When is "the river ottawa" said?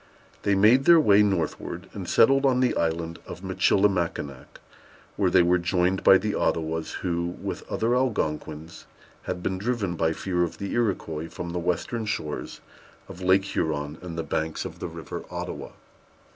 14.79-15.73